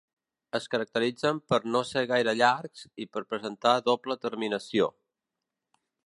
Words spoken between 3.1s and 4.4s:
per presentar doble